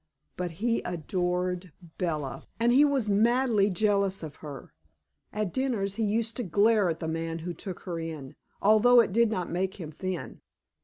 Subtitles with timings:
[0.35, 4.73] But he adored Bella, and he was madly jealous of her.
[5.31, 9.13] At dinners he used to glare at the man who took her in, although it
[9.13, 10.41] did not make him thin.